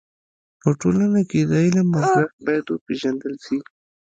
[0.61, 3.57] په ټولنه کي د علم ارزښت بايد و پيژندل سي.